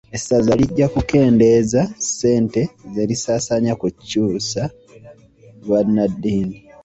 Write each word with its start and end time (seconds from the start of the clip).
Essaza 0.17 0.51
lijja 0.59 0.87
kukendeeza 0.95 1.81
sente 2.15 2.61
zerisaasaanya 2.95 3.73
ku 3.81 3.87
kyusa 4.07 4.63
bannaddiini. 5.67 6.57